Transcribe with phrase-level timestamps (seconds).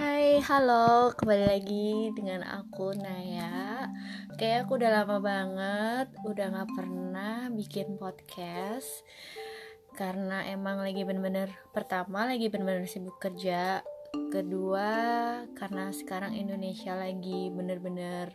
[0.00, 3.84] Hai, halo, kembali lagi dengan aku Naya.
[4.40, 9.04] Kayak aku udah lama banget, udah gak pernah bikin podcast
[9.92, 13.84] Karena emang lagi bener-bener, pertama lagi bener-bener sibuk kerja
[14.32, 14.88] Kedua,
[15.52, 18.32] karena sekarang Indonesia lagi bener-bener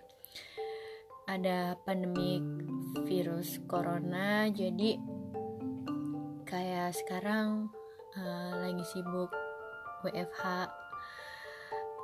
[1.25, 2.45] ada pandemi
[3.09, 5.01] virus corona Jadi
[6.45, 7.73] kayak sekarang
[8.13, 9.33] uh, lagi sibuk
[10.05, 10.84] WFH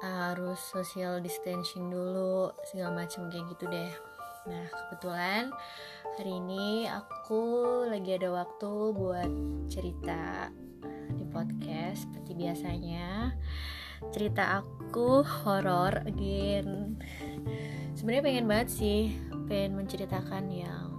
[0.01, 3.93] harus social distancing dulu segala macam kayak gitu deh.
[4.49, 5.53] Nah kebetulan
[6.17, 7.41] hari ini aku
[7.85, 9.31] lagi ada waktu buat
[9.69, 10.49] cerita
[11.13, 13.37] di podcast seperti biasanya.
[14.09, 16.97] Cerita aku horor again.
[17.93, 19.13] Sebenarnya pengen banget sih
[19.45, 20.89] pengen menceritakan yang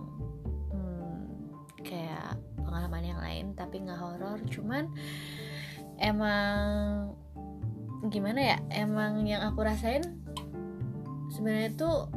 [0.70, 1.26] hmm,
[1.82, 4.38] kayak pengalaman yang lain tapi nggak horor.
[4.46, 4.86] Cuman
[5.98, 7.18] emang
[8.10, 10.02] gimana ya emang yang aku rasain
[11.30, 12.10] sebenarnya tuh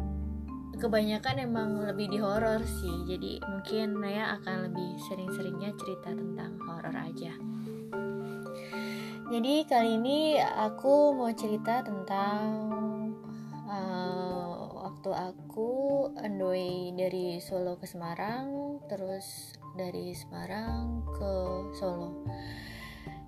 [0.76, 2.96] kebanyakan emang lebih di horor sih.
[3.08, 7.34] Jadi mungkin Naya akan lebih sering-seringnya cerita tentang horor aja.
[9.26, 12.46] Jadi kali ini aku mau cerita tentang
[13.66, 15.70] uh, waktu aku
[16.22, 21.32] endoy dari Solo ke Semarang terus dari Semarang ke
[21.74, 22.25] Solo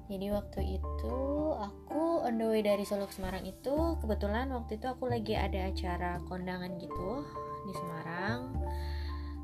[0.08, 1.18] jadi waktu itu
[1.52, 5.68] aku on the way dari Solo ke Semarang itu kebetulan waktu itu aku lagi ada
[5.68, 7.28] acara kondangan gitu
[7.68, 8.56] di Semarang.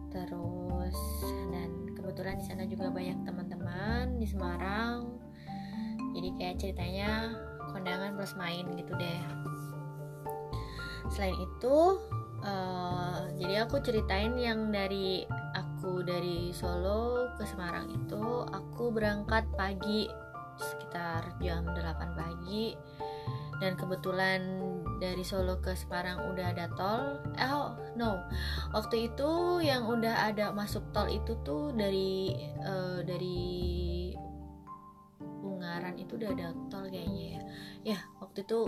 [0.07, 0.97] Terus
[1.51, 5.19] dan kebetulan di sana juga banyak teman-teman di Semarang.
[6.15, 7.35] Jadi kayak ceritanya
[7.75, 9.19] kondangan plus main gitu deh.
[11.11, 11.99] Selain itu
[12.39, 20.22] uh, jadi aku ceritain yang dari aku dari Solo ke Semarang itu aku berangkat pagi
[20.59, 22.75] sekitar jam 8 pagi.
[23.61, 24.59] Dan kebetulan
[24.99, 27.21] dari Solo ke Semarang udah ada tol.
[27.39, 28.19] Oh no.
[28.75, 34.11] Waktu itu yang udah ada masuk tol itu tuh dari uh, dari
[35.43, 35.95] Ungaran.
[35.95, 37.41] Itu udah ada tol kayaknya ya.
[37.95, 38.59] Ya waktu itu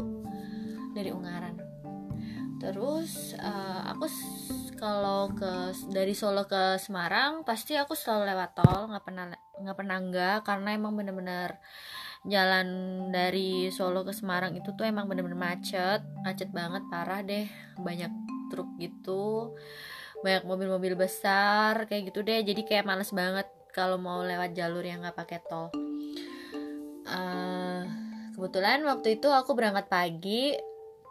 [0.95, 1.59] dari Ungaran.
[2.61, 4.07] Terus uh, aku
[4.75, 9.25] kalau ke dari Solo ke Semarang pasti aku selalu lewat tol nggak pernah
[9.59, 11.59] nggak pernah enggak karena emang bener-bener
[12.27, 12.67] jalan
[13.09, 17.47] dari Solo ke Semarang itu tuh emang bener-bener macet macet banget parah deh
[17.79, 18.11] banyak
[18.51, 19.55] truk gitu
[20.23, 25.03] banyak mobil-mobil besar kayak gitu deh jadi kayak males banget kalau mau lewat jalur yang
[25.03, 25.67] nggak pakai tol.
[27.05, 27.83] Uh,
[28.33, 30.55] kebetulan waktu itu aku berangkat pagi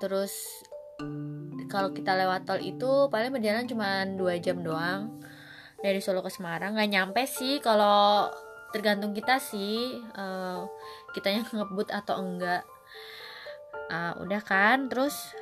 [0.00, 0.64] terus
[1.68, 5.20] kalau kita lewat tol itu paling berjalan cuma dua jam doang.
[5.82, 7.60] Dari Solo ke Semarang nggak nyampe sih.
[7.60, 8.30] Kalau
[8.70, 10.64] tergantung kita sih uh,
[11.12, 12.62] kitanya ngebut atau enggak.
[13.90, 14.86] Uh, udah kan?
[14.86, 15.34] Terus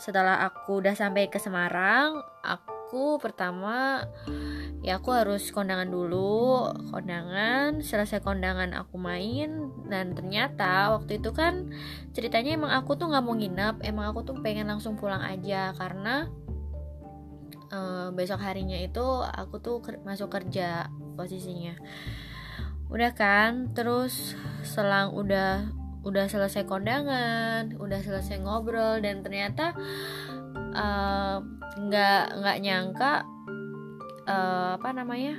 [0.00, 2.79] setelah aku udah sampai ke Semarang aku
[3.22, 4.02] pertama
[4.82, 6.66] ya aku harus kondangan dulu.
[6.90, 11.70] Kondangan selesai kondangan aku main dan ternyata waktu itu kan
[12.16, 15.70] ceritanya emang aku tuh nggak mau nginep emang aku tuh pengen langsung pulang aja.
[15.76, 16.26] Karena
[17.70, 21.78] uh, besok harinya itu aku tuh ker masuk kerja posisinya.
[22.90, 24.34] Udah kan terus
[24.66, 25.70] selang udah
[26.00, 29.76] udah selesai kondangan udah selesai ngobrol dan ternyata
[30.72, 31.38] eh,
[31.78, 33.12] nggak nggak nyangka
[34.26, 35.38] uh, apa namanya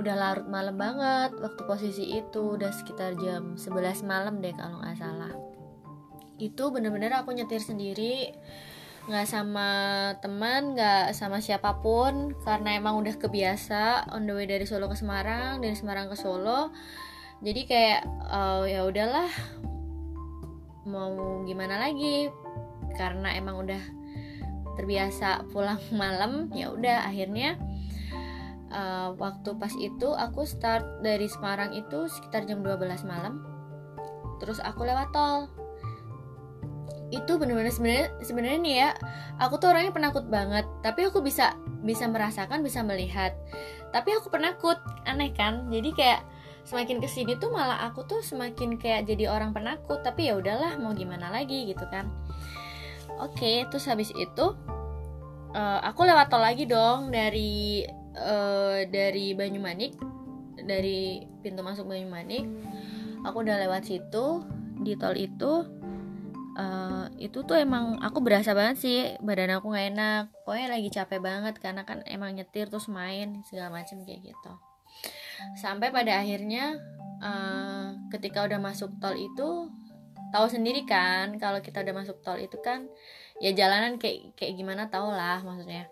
[0.00, 4.96] udah larut malam banget waktu posisi itu udah sekitar jam 11 malam deh kalau nggak
[4.96, 5.32] salah.
[6.40, 8.32] Itu bener-bener aku nyetir sendiri
[9.08, 9.68] nggak sama
[10.20, 14.96] teman nggak sama siapa pun karena emang udah kebiasa on the way dari Solo ke
[14.96, 16.72] Semarang dari Semarang ke Solo.
[17.44, 19.28] Jadi kayak uh, ya udahlah
[20.88, 22.32] mau gimana lagi?
[22.96, 23.99] Karena emang udah
[24.80, 27.60] terbiasa pulang malam ya udah akhirnya
[28.72, 33.44] uh, waktu pas itu aku start dari Semarang itu sekitar jam 12 malam.
[34.40, 35.50] Terus aku lewat tol.
[37.10, 38.90] Itu bener-bener sebenarnya sebenarnya nih ya
[39.42, 40.64] aku tuh orangnya penakut banget.
[40.80, 43.34] Tapi aku bisa bisa merasakan bisa melihat.
[43.90, 45.68] Tapi aku penakut aneh kan?
[45.68, 46.22] Jadi kayak
[46.62, 50.00] semakin ke sini tuh malah aku tuh semakin kayak jadi orang penakut.
[50.06, 52.08] Tapi ya udahlah mau gimana lagi gitu kan.
[53.20, 54.56] Oke terus habis itu
[55.54, 57.84] uh, aku lewat tol lagi dong dari
[58.16, 59.96] uh, dari Banyumanik.
[60.60, 62.44] Dari pintu masuk Banyumanik.
[63.24, 64.44] Aku udah lewat situ
[64.80, 65.66] di tol itu.
[66.60, 70.24] Uh, itu tuh emang aku berasa banget sih badan aku nggak enak.
[70.44, 74.52] Pokoknya lagi capek banget karena kan emang nyetir terus main segala macam kayak gitu.
[75.56, 76.76] Sampai pada akhirnya
[77.22, 79.72] uh, ketika udah masuk tol itu
[80.30, 82.86] tahu sendiri kan kalau kita udah masuk tol itu kan
[83.40, 85.88] ya jalanan kayak kayak gimana tau lah maksudnya.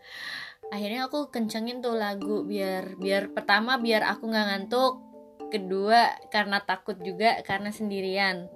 [0.69, 5.01] Akhirnya aku kencengin tuh lagu biar biar pertama biar aku nggak ngantuk
[5.49, 8.53] kedua karena takut juga karena sendirian.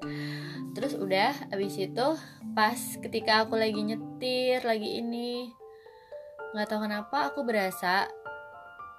[0.76, 2.06] Terus udah abis itu
[2.52, 5.48] pas ketika aku lagi nyetir lagi ini
[6.52, 8.12] nggak tahu kenapa aku berasa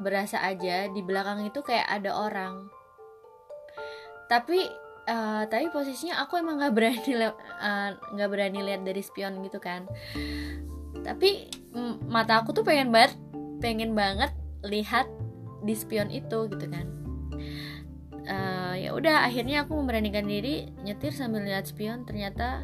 [0.02, 2.66] berasa aja di belakang itu kayak ada orang.
[4.26, 7.34] Tapi uh, tapi posisinya aku emang nggak berani eh,
[8.16, 9.88] nggak uh, berani lihat dari spion gitu kan.
[11.04, 11.52] Tapi
[12.08, 13.18] mata aku tuh pengen banget
[13.60, 14.32] pengen banget
[14.64, 15.08] lihat
[15.64, 16.88] di spion itu gitu kan.
[18.24, 22.64] Uh, ya udah akhirnya aku memberanikan diri nyetir sambil lihat spion ternyata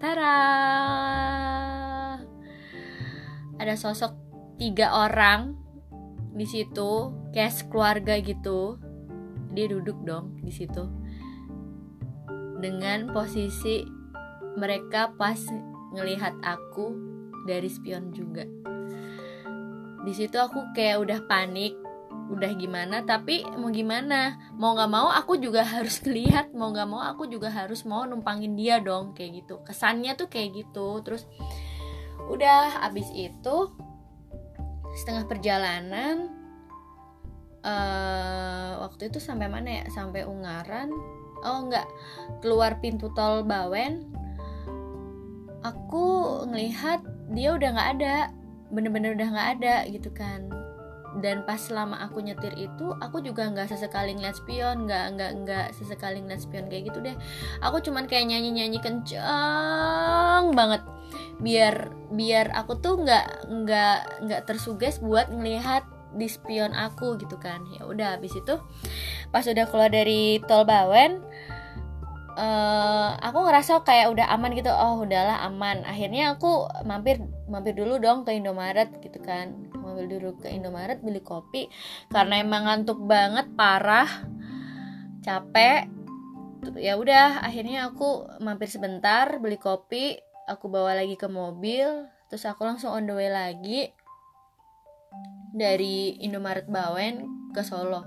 [0.00, 0.36] tara!
[3.58, 4.14] Ada sosok
[4.56, 5.58] tiga orang
[6.32, 8.80] di situ kayak keluarga gitu.
[9.52, 11.07] Dia duduk dong di situ
[12.58, 13.86] dengan posisi
[14.58, 15.38] mereka pas
[15.94, 16.92] ngelihat aku
[17.46, 18.44] dari spion juga.
[20.04, 21.78] Di situ aku kayak udah panik
[22.28, 24.36] udah gimana tapi mau gimana?
[24.60, 28.52] Mau nggak mau aku juga harus lihat mau nggak mau aku juga harus mau numpangin
[28.52, 29.64] dia dong kayak gitu.
[29.64, 31.00] Kesannya tuh kayak gitu.
[31.00, 31.24] Terus
[32.28, 33.56] udah abis itu
[35.00, 36.28] setengah perjalanan
[37.64, 39.84] uh, waktu itu sampai mana ya?
[39.88, 40.92] Sampai Ungaran
[41.44, 41.86] oh enggak
[42.40, 44.18] keluar pintu tol Bawen
[45.62, 46.06] aku
[46.48, 47.02] ngelihat
[47.32, 48.16] dia udah nggak ada.
[48.68, 50.48] Bener-bener udah nggak ada gitu kan.
[51.18, 54.86] Dan pas selama aku nyetir itu aku juga nggak sesekali ngeliat spion.
[54.86, 57.16] Nggak nggak nggak sesekali ngeliat spion kayak gitu deh.
[57.64, 60.84] Aku cuman kayak nyanyi nyanyi kenceng banget.
[61.40, 63.98] Biar biar aku tuh nggak nggak
[64.28, 65.84] nggak tersuges buat ngelihat
[66.16, 67.64] di spion aku gitu kan.
[67.76, 68.56] Ya udah habis itu
[69.34, 71.20] pas udah keluar dari tol Bawen
[72.38, 74.70] uh, aku ngerasa kayak udah aman gitu.
[74.70, 75.82] Oh udahlah aman.
[75.82, 77.18] Akhirnya aku mampir
[77.50, 79.52] mampir dulu dong ke Indomaret gitu kan.
[79.74, 81.66] Mampir dulu ke Indomaret beli kopi.
[82.08, 84.08] Karena emang ngantuk banget parah
[85.26, 85.90] capek.
[86.78, 90.16] Ya udah akhirnya aku mampir sebentar beli kopi.
[90.48, 93.88] Aku bawa lagi ke mobil terus aku langsung on the way lagi
[95.54, 97.24] dari Indomaret Bawen
[97.54, 98.04] ke Solo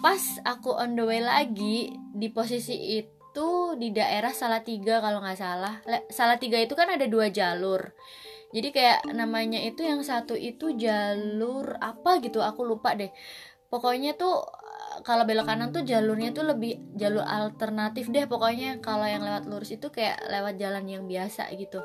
[0.00, 5.80] pas aku on the way lagi di posisi itu di daerah Salatiga kalau nggak salah.
[6.08, 7.92] Salatiga itu kan ada dua jalur.
[8.52, 13.10] Jadi kayak namanya itu yang satu itu jalur apa gitu, aku lupa deh.
[13.68, 14.46] Pokoknya tuh
[15.02, 18.24] kalau belok kanan tuh jalurnya tuh lebih jalur alternatif deh.
[18.24, 21.82] Pokoknya kalau yang lewat lurus itu kayak lewat jalan yang biasa gitu.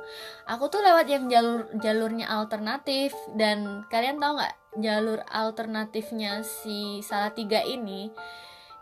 [0.47, 3.11] Aku tuh lewat yang jalur jalurnya alternatif.
[3.35, 8.07] Dan kalian tahu nggak jalur alternatifnya si Salatiga ini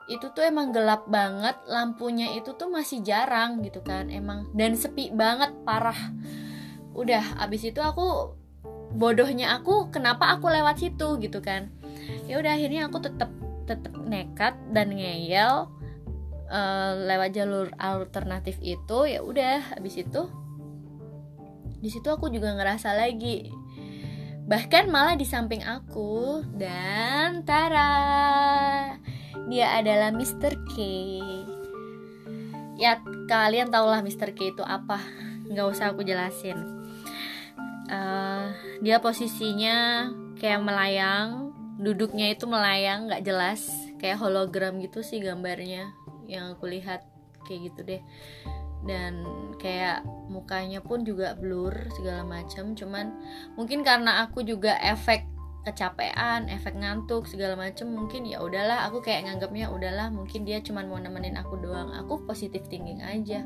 [0.10, 1.56] itu tuh emang gelap banget.
[1.70, 4.50] Lampunya itu tuh masih jarang gitu kan emang.
[4.54, 5.98] Dan sepi banget parah.
[6.94, 8.34] Udah abis itu aku
[8.90, 11.70] bodohnya aku kenapa aku lewat situ gitu kan.
[12.26, 13.30] Ya udah akhirnya aku tetap
[13.70, 15.70] tetap nekat dan ngeyel
[16.50, 20.26] uh, lewat jalur alternatif itu ya udah abis itu
[21.80, 23.54] di situ aku juga ngerasa lagi
[24.50, 28.98] bahkan malah di samping aku dan Tara
[29.46, 30.58] dia adalah Mr.
[30.74, 30.76] K
[32.82, 32.98] ya
[33.30, 34.34] kalian tau lah Mr.
[34.34, 34.98] K itu apa
[35.54, 36.58] nggak usah aku jelasin
[37.94, 38.50] uh,
[38.82, 40.10] dia posisinya
[40.42, 41.49] kayak melayang
[41.80, 43.72] duduknya itu melayang nggak jelas.
[43.98, 45.96] Kayak hologram gitu sih gambarnya
[46.28, 47.08] yang aku lihat
[47.48, 48.02] kayak gitu deh.
[48.84, 49.24] Dan
[49.60, 52.76] kayak mukanya pun juga blur segala macam.
[52.76, 53.16] Cuman
[53.56, 55.24] mungkin karena aku juga efek
[55.68, 58.88] kecapean, efek ngantuk segala macem mungkin ya udahlah.
[58.92, 61.96] Aku kayak nganggapnya udahlah mungkin dia cuma mau nemenin aku doang.
[61.96, 63.44] Aku positif thinking aja.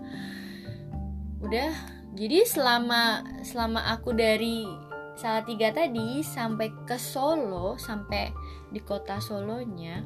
[1.42, 1.74] Udah
[2.13, 4.70] jadi selama selama aku dari
[5.13, 8.34] salah tiga tadi sampai ke Solo sampai
[8.74, 10.01] di kota Solonya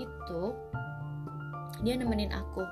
[0.00, 0.42] itu
[1.82, 2.64] dia nemenin aku.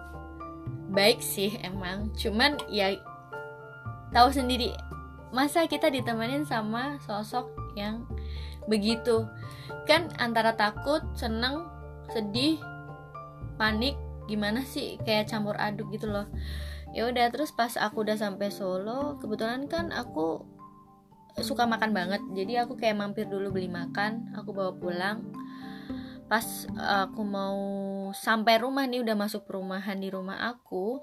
[0.90, 2.10] Baik sih emang.
[2.14, 2.94] Cuman ya
[4.10, 4.74] tahu sendiri
[5.30, 8.06] masa kita ditemenin sama sosok yang
[8.66, 9.26] begitu?
[9.86, 11.66] Kan antara takut seneng
[12.10, 12.58] sedih
[13.58, 13.98] panik
[14.30, 14.96] gimana sih?
[15.02, 16.26] Kayak campur aduk gitu loh.
[16.90, 20.42] Ya udah terus pas aku udah sampai Solo kebetulan kan aku
[21.42, 25.24] suka makan banget jadi aku kayak mampir dulu beli makan aku bawa pulang
[26.30, 26.46] pas
[26.78, 27.58] aku mau
[28.14, 31.02] sampai rumah nih udah masuk perumahan di rumah aku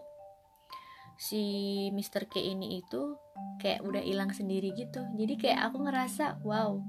[1.20, 1.44] si
[1.92, 2.30] Mr.
[2.30, 3.18] K ini itu
[3.60, 6.80] kayak udah hilang sendiri gitu jadi kayak aku ngerasa wow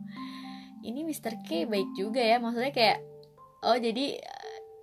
[0.87, 1.43] ini Mr.
[1.43, 2.99] K baik juga ya maksudnya kayak
[3.67, 4.23] oh jadi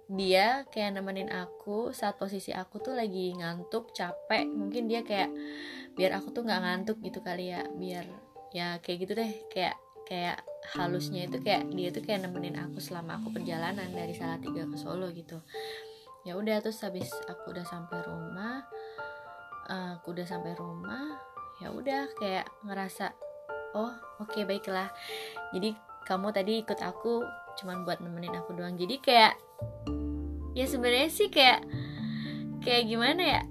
[0.06, 5.34] dia kayak nemenin aku saat posisi aku tuh lagi ngantuk capek mungkin dia kayak
[5.98, 8.25] biar aku tuh nggak ngantuk gitu kali ya biar
[8.56, 9.32] ya kayak gitu deh.
[9.52, 9.76] Kayak
[10.08, 10.40] kayak
[10.72, 15.12] halusnya itu kayak dia tuh kayak nemenin aku selama aku perjalanan dari Salatiga ke Solo
[15.12, 15.44] gitu.
[16.24, 18.64] Ya udah terus habis aku udah sampai rumah
[19.68, 21.20] uh, aku udah sampai rumah
[21.62, 23.12] ya udah kayak ngerasa
[23.76, 23.92] oh
[24.24, 24.90] oke okay, baiklah.
[25.52, 25.76] Jadi
[26.08, 27.26] kamu tadi ikut aku
[27.62, 28.78] cuman buat nemenin aku doang.
[28.80, 29.38] Jadi kayak
[30.56, 31.66] ya sebenarnya sih kayak
[32.64, 33.42] kayak gimana ya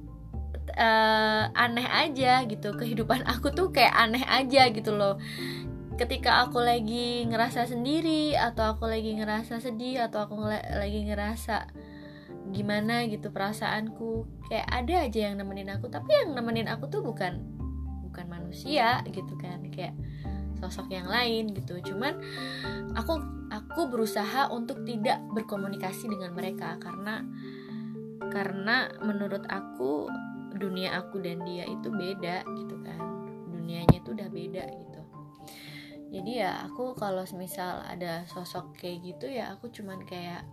[0.75, 2.75] uh, aneh aja gitu.
[2.75, 5.19] Kehidupan aku tuh kayak aneh aja gitu loh.
[5.95, 11.71] Ketika aku lagi ngerasa sendiri atau aku lagi ngerasa sedih atau aku lagi ngerasa
[12.50, 15.87] gimana gitu perasaanku kayak ada aja yang nemenin aku.
[15.87, 17.38] Tapi yang nemenin aku tuh bukan
[18.11, 19.62] bukan manusia gitu kan.
[19.71, 19.95] Kayak
[20.59, 21.78] sosok yang lain gitu.
[21.95, 22.19] Cuman
[22.99, 23.23] aku
[23.54, 26.75] aku berusaha untuk tidak berkomunikasi dengan mereka.
[26.83, 27.23] Karena
[28.35, 30.11] karena menurut aku
[30.56, 33.00] dunia aku dan dia itu beda gitu kan.
[33.50, 35.02] Dunianya itu udah beda gitu.
[36.14, 40.46] Jadi ya aku kalau misal ada sosok kayak gitu ya aku cuman kayak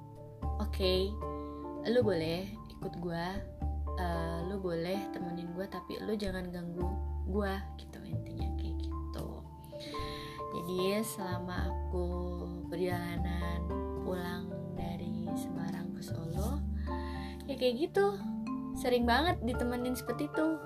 [0.58, 1.14] oke okay,
[1.86, 3.26] lu boleh ikut gue
[4.02, 6.90] uh, lu boleh temenin gue tapi lu jangan ganggu
[7.30, 9.28] gue gitu intinya kayak gitu.
[10.52, 12.06] Jadi selama aku
[12.68, 13.62] perjalanan
[14.02, 16.58] pulang dari Semarang ke Solo
[17.46, 18.31] ya kayak gitu
[18.82, 20.58] sering banget ditemenin seperti itu.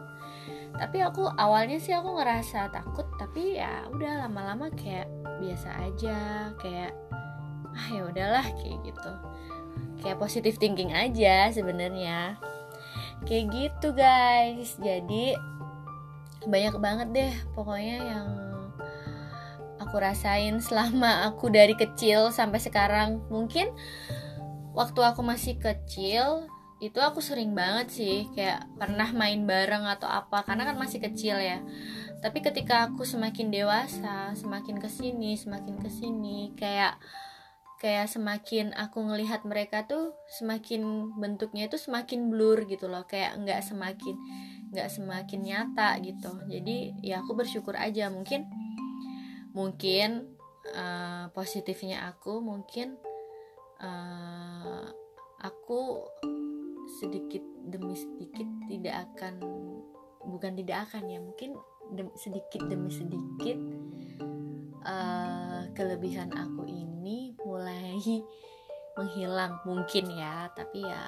[0.76, 5.08] Tapi aku awalnya sih aku ngerasa takut tapi ya udah lama-lama kayak
[5.40, 6.18] biasa aja
[6.60, 6.92] kayak
[7.76, 9.12] ah ya udahlah kayak gitu.
[10.00, 12.40] Kayak positive thinking aja sebenarnya.
[13.28, 14.76] Kayak gitu guys.
[14.80, 15.36] Jadi
[16.46, 18.28] banyak banget deh pokoknya yang
[19.82, 23.24] aku rasain selama aku dari kecil sampai sekarang.
[23.32, 23.72] Mungkin
[24.76, 26.52] waktu aku masih kecil
[26.84, 31.40] itu aku sering banget sih kayak pernah main bareng atau apa karena kan masih kecil
[31.40, 31.64] ya.
[32.20, 37.00] Tapi ketika aku semakin dewasa semakin ke sini semakin ke sini kayak
[37.80, 43.62] kayak semakin aku ngelihat mereka tuh semakin bentuknya itu semakin blur gitu loh kayak nggak
[43.62, 44.16] semakin
[44.74, 46.32] nggak semakin nyata gitu.
[46.52, 48.48] Jadi ya aku bersyukur aja mungkin
[49.56, 50.36] mungkin
[50.76, 53.00] uh, positifnya aku mungkin
[53.80, 54.92] uh,
[55.40, 56.10] aku
[56.96, 59.44] sedikit demi sedikit tidak akan
[60.26, 61.60] bukan tidak akan ya mungkin
[61.94, 63.58] dem, sedikit demi sedikit
[64.88, 68.00] uh, kelebihan aku ini mulai
[68.98, 71.04] menghilang mungkin ya tapi ya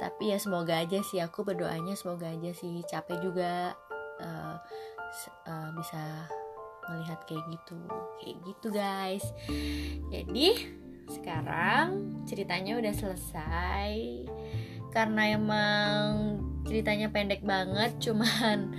[0.00, 3.76] tapi ya semoga aja sih aku berdoanya semoga aja sih capek juga
[4.18, 4.56] uh,
[5.46, 6.26] uh, bisa
[6.90, 7.78] melihat kayak gitu
[8.18, 9.24] kayak gitu guys.
[10.10, 10.48] Jadi
[11.10, 13.92] sekarang ceritanya udah selesai
[14.92, 18.76] karena emang ceritanya pendek banget cuman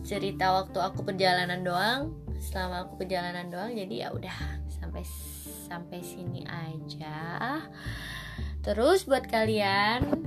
[0.00, 4.36] cerita waktu aku perjalanan doang selama aku perjalanan doang jadi ya udah
[4.72, 5.04] sampai
[5.70, 7.62] sampai sini aja.
[8.66, 10.26] Terus buat kalian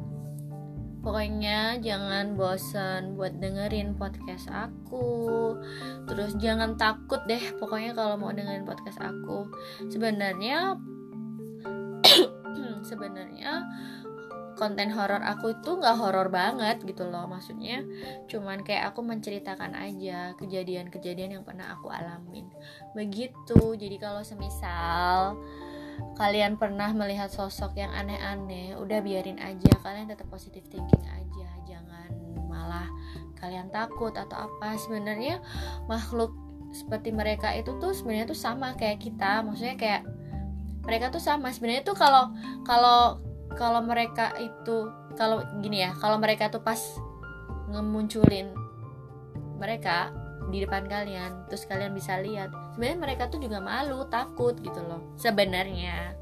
[1.04, 5.60] pokoknya jangan bosan buat dengerin podcast aku.
[6.08, 9.52] Terus jangan takut deh pokoknya kalau mau dengerin podcast aku.
[9.92, 10.80] Sebenarnya
[12.90, 13.68] sebenarnya
[14.56, 17.82] konten horor aku itu nggak horor banget gitu loh maksudnya
[18.30, 22.48] cuman kayak aku menceritakan aja kejadian-kejadian yang pernah aku alamin.
[22.94, 25.38] Begitu jadi kalau semisal
[26.18, 32.10] kalian pernah melihat sosok yang aneh-aneh udah biarin aja kalian tetap positive thinking aja jangan
[32.50, 32.90] malah
[33.38, 34.80] kalian takut atau apa.
[34.80, 35.44] Sebenarnya
[35.92, 36.34] makhluk
[36.74, 40.02] seperti mereka itu tuh sebenarnya tuh sama kayak kita maksudnya kayak
[40.84, 41.52] mereka tuh sama.
[41.52, 42.32] Sebenarnya tuh kalau
[42.64, 43.20] kalau
[43.54, 46.80] kalau mereka itu kalau gini ya kalau mereka tuh pas
[47.70, 48.54] ngemunculin
[49.62, 50.12] mereka
[50.52, 55.14] di depan kalian terus kalian bisa lihat sebenarnya mereka tuh juga malu takut gitu loh
[55.16, 56.18] sebenarnya.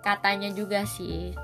[0.00, 1.34] Katanya juga sih.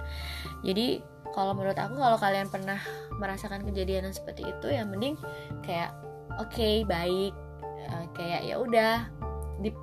[0.62, 1.02] Jadi
[1.34, 2.78] kalau menurut aku kalau kalian pernah
[3.18, 5.18] merasakan kejadian yang seperti itu ya mending
[5.66, 5.90] kayak
[6.38, 7.34] oke okay, baik.
[7.84, 9.12] Uh, kayak ya udah
[9.60, 9.74] di,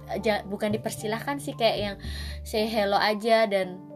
[0.50, 1.96] bukan dipersilahkan sih kayak yang
[2.42, 3.91] say hello aja dan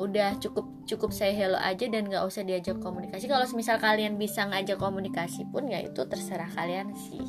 [0.00, 3.28] udah cukup cukup saya hello aja dan nggak usah diajak komunikasi.
[3.28, 7.20] Kalau misal kalian bisa ngajak komunikasi pun ya itu terserah kalian sih.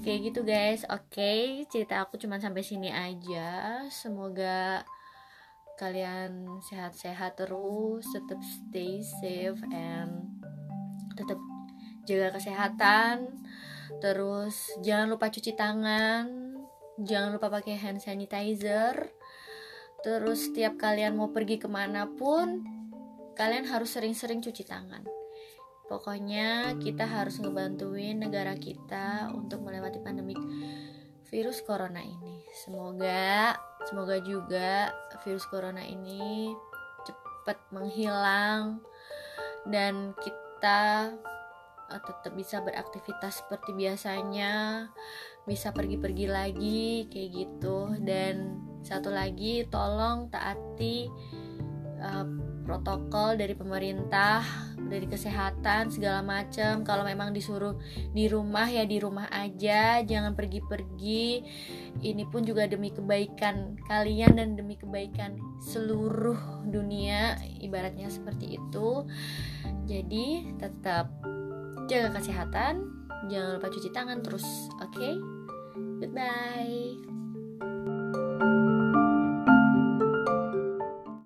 [0.00, 0.82] Kayak gitu guys.
[0.88, 3.84] Oke okay, cerita aku cuma sampai sini aja.
[3.92, 4.82] Semoga
[5.76, 10.40] kalian sehat-sehat terus tetap stay safe and
[11.12, 11.36] tetap
[12.08, 13.28] jaga kesehatan.
[14.00, 16.56] Terus jangan lupa cuci tangan.
[16.94, 19.10] Jangan lupa pakai hand sanitizer
[20.04, 22.60] terus setiap kalian mau pergi ke mana pun
[23.34, 25.02] kalian harus sering-sering cuci tangan.
[25.88, 30.36] Pokoknya kita harus ngebantuin negara kita untuk melewati pandemi
[31.28, 32.44] virus corona ini.
[32.52, 33.56] Semoga
[33.88, 34.92] semoga juga
[35.24, 36.52] virus corona ini
[37.04, 38.80] cepat menghilang
[39.68, 41.12] dan kita
[41.90, 44.88] uh, tetap bisa beraktivitas seperti biasanya
[45.44, 47.92] bisa pergi-pergi lagi kayak gitu.
[48.00, 51.08] Dan satu lagi tolong taati
[52.04, 52.26] uh,
[52.64, 54.40] protokol dari pemerintah
[54.76, 57.76] dari kesehatan segala macam kalau memang disuruh
[58.12, 60.00] di rumah ya di rumah aja.
[60.04, 61.44] Jangan pergi-pergi.
[62.04, 69.08] Ini pun juga demi kebaikan kalian dan demi kebaikan seluruh dunia ibaratnya seperti itu.
[69.88, 71.08] Jadi tetap
[71.88, 72.84] jaga kesehatan.
[73.32, 74.44] Jangan lupa cuci tangan terus
[74.84, 74.92] oke?
[74.92, 75.16] Okay?
[76.04, 77.03] goodbye